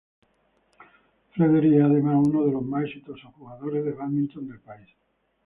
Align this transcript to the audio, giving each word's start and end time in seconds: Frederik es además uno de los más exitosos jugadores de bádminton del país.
Frederik 1.29 1.73
es 1.75 1.83
además 1.83 2.25
uno 2.27 2.47
de 2.47 2.53
los 2.53 2.63
más 2.63 2.85
exitosos 2.85 3.31
jugadores 3.35 3.85
de 3.85 3.91
bádminton 3.91 4.47
del 4.47 4.59
país. 4.59 4.89